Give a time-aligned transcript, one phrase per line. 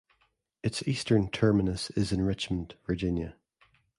[0.63, 3.35] Its eastern terminus is in Richmond, Virginia.